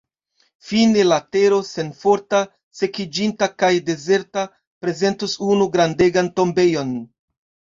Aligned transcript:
Fine 0.67 1.03
la 1.09 1.19
tero, 1.35 1.59
senforta, 1.71 2.39
sekiĝinta 2.79 3.49
kaj 3.65 3.71
dezerta, 3.91 4.47
prezentos 4.87 5.37
unu 5.53 5.69
grandegan 5.77 6.33
tombejon. 6.41 6.99